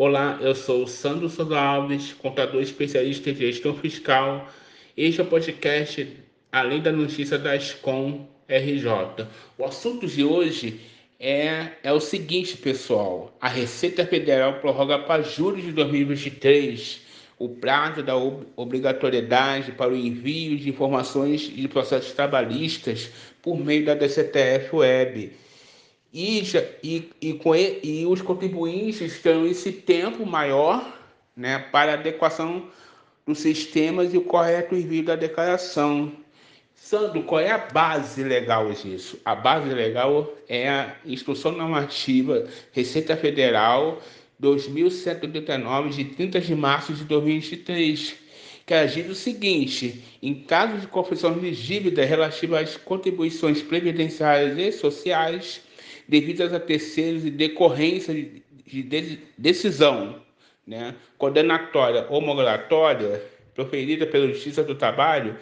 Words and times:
Olá, 0.00 0.38
eu 0.40 0.54
sou 0.54 0.86
Sandro 0.86 1.28
Souza 1.28 1.58
Alves, 1.58 2.12
contador 2.12 2.62
especialista 2.62 3.30
em 3.30 3.34
gestão 3.34 3.74
fiscal. 3.74 4.48
Este 4.96 5.20
é 5.20 5.24
o 5.24 5.26
podcast 5.26 6.16
Além 6.52 6.80
da 6.80 6.92
Notícia 6.92 7.36
da 7.36 7.58
SCOM 7.58 8.24
RJ. 8.48 9.26
O 9.58 9.64
assunto 9.64 10.06
de 10.06 10.22
hoje 10.22 10.80
é, 11.18 11.72
é 11.82 11.92
o 11.92 11.98
seguinte, 11.98 12.56
pessoal. 12.56 13.36
A 13.40 13.48
Receita 13.48 14.06
Federal 14.06 14.60
prorroga 14.60 15.00
para 15.00 15.20
julho 15.24 15.60
de 15.60 15.72
2023 15.72 17.00
o 17.36 17.48
prazo 17.48 18.00
da 18.00 18.14
obrigatoriedade 18.54 19.72
para 19.72 19.90
o 19.90 19.96
envio 19.96 20.56
de 20.58 20.68
informações 20.68 21.40
de 21.40 21.66
processos 21.66 22.12
trabalhistas 22.12 23.10
por 23.42 23.58
meio 23.58 23.84
da 23.84 23.94
DCTF 23.94 24.76
Web 24.76 25.32
e, 26.12 26.42
e, 26.82 27.10
e, 27.20 27.32
com, 27.34 27.54
e 27.54 28.06
os 28.06 28.22
contribuintes 28.22 29.20
terão 29.20 29.46
esse 29.46 29.72
tempo 29.72 30.24
maior 30.24 30.98
né, 31.36 31.58
para 31.58 31.94
adequação 31.94 32.66
dos 33.26 33.38
sistemas 33.40 34.14
e 34.14 34.16
o 34.16 34.22
correto 34.22 34.74
envio 34.74 35.04
da 35.04 35.14
declaração. 35.14 36.12
Sandro, 36.74 37.22
qual 37.24 37.40
é 37.40 37.50
a 37.50 37.58
base 37.58 38.22
legal 38.22 38.72
disso? 38.72 39.20
A 39.24 39.34
base 39.34 39.68
legal 39.68 40.32
é 40.48 40.68
a 40.68 40.96
Instrução 41.04 41.52
Normativa 41.52 42.48
Receita 42.72 43.16
Federal 43.16 44.00
2189, 44.38 45.90
de 45.90 46.04
30 46.04 46.40
de 46.40 46.54
março 46.54 46.94
de 46.94 47.04
2023, 47.04 48.14
que 48.64 48.72
agiu 48.72 49.10
o 49.10 49.14
seguinte: 49.14 50.02
em 50.22 50.34
caso 50.34 50.78
de 50.78 50.86
confissão 50.86 51.38
de 51.38 51.50
dívida 51.50 52.04
relativa 52.04 52.60
às 52.60 52.76
contribuições 52.76 53.60
previdenciárias 53.60 54.56
e 54.56 54.72
sociais, 54.72 55.60
devidas 56.08 56.52
a 56.54 56.58
terceiros 56.58 57.24
e 57.24 57.30
decorrência 57.30 58.14
de, 58.14 58.42
de 58.66 59.20
decisão 59.36 60.22
né, 60.66 60.94
condenatória 61.18 62.06
ou 62.08 62.20
moratória 62.20 63.22
proferida 63.54 64.06
pela 64.06 64.28
Justiça 64.28 64.62
do 64.62 64.74
Trabalho, 64.74 65.36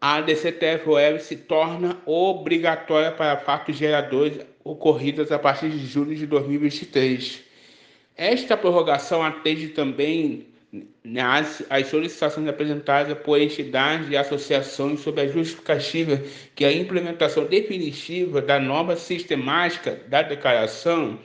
a 0.00 0.20
DCTF-Web 0.20 1.20
se 1.20 1.36
torna 1.36 2.00
obrigatória 2.06 3.10
para 3.10 3.36
fatos 3.38 3.76
geradores 3.76 4.38
ocorridos 4.62 5.32
a 5.32 5.38
partir 5.38 5.70
de 5.70 5.84
julho 5.86 6.14
de 6.14 6.26
2023. 6.26 7.42
Esta 8.16 8.56
prorrogação 8.56 9.22
atende 9.22 9.68
também 9.68 10.47
as, 11.22 11.62
as 11.70 11.86
solicitações 11.86 12.46
apresentadas 12.46 13.16
por 13.18 13.40
entidades 13.40 14.10
e 14.10 14.16
associações 14.16 15.00
sobre 15.00 15.22
a 15.22 15.28
justificativa 15.28 16.22
que 16.54 16.64
a 16.64 16.72
implementação 16.72 17.46
definitiva 17.46 18.42
da 18.42 18.60
nova 18.60 18.94
sistemática 18.96 19.98
da 20.08 20.22
declaração, 20.22 21.18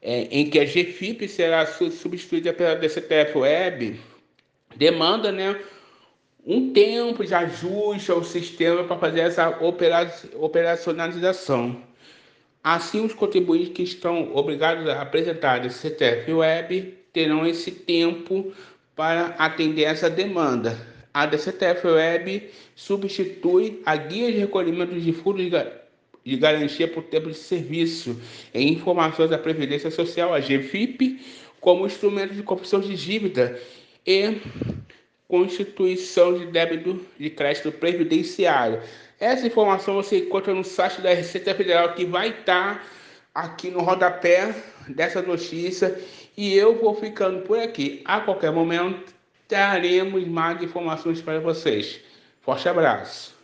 é, 0.00 0.28
em 0.30 0.48
que 0.48 0.60
a 0.60 0.64
GFIP 0.64 1.28
será 1.28 1.66
substituída 1.66 2.52
pela 2.52 2.76
DCTF 2.76 3.38
Web, 3.38 4.00
demanda 4.76 5.32
né, 5.32 5.60
um 6.46 6.72
tempo 6.72 7.24
de 7.24 7.34
ajuste 7.34 8.12
ao 8.12 8.22
sistema 8.22 8.84
para 8.84 8.98
fazer 8.98 9.20
essa 9.20 9.58
operacionalização. 10.36 11.82
Assim, 12.62 13.04
os 13.04 13.14
contribuintes 13.14 13.72
que 13.72 13.82
estão 13.82 14.34
obrigados 14.34 14.88
a 14.88 15.02
apresentar 15.02 15.54
a 15.54 15.58
DCTF 15.58 16.32
Web 16.32 16.97
terão 17.12 17.46
esse 17.46 17.70
tempo 17.70 18.52
para 18.94 19.26
atender 19.38 19.84
essa 19.84 20.10
demanda. 20.10 20.76
A 21.12 21.26
DCTF 21.26 21.86
Web 21.86 22.50
substitui 22.74 23.82
a 23.84 23.96
guia 23.96 24.30
de 24.30 24.38
recolhimento 24.38 24.98
de 24.98 25.12
fundos 25.12 25.44
de 26.24 26.36
garantia 26.36 26.86
por 26.86 27.04
tempo 27.04 27.28
de 27.28 27.36
serviço 27.36 28.20
em 28.52 28.72
informações 28.72 29.30
da 29.30 29.38
Previdência 29.38 29.90
Social, 29.90 30.34
a 30.34 30.40
GFIP, 30.40 31.20
como 31.60 31.86
instrumento 31.86 32.34
de 32.34 32.42
confissão 32.42 32.80
de 32.80 32.94
dívida 32.94 33.58
e 34.06 34.36
constituição 35.26 36.38
de 36.38 36.46
débito 36.46 37.00
de 37.18 37.30
crédito 37.30 37.70
previdenciário. 37.72 38.80
Essa 39.20 39.46
informação 39.46 39.94
você 39.94 40.18
encontra 40.18 40.54
no 40.54 40.64
site 40.64 41.00
da 41.00 41.12
Receita 41.12 41.54
Federal 41.54 41.94
que 41.94 42.04
vai 42.04 42.28
estar 42.30 42.86
aqui 43.34 43.70
no 43.70 43.80
rodapé 43.80 44.54
dessa 44.88 45.22
notícia 45.22 45.98
e 46.36 46.54
eu 46.54 46.78
vou 46.78 46.94
ficando 46.94 47.42
por 47.42 47.58
aqui. 47.58 48.02
A 48.04 48.20
qualquer 48.20 48.52
momento 48.52 49.12
traremos 49.46 50.26
mais 50.26 50.62
informações 50.62 51.20
para 51.20 51.40
vocês. 51.40 52.00
Forte 52.40 52.68
abraço. 52.68 53.37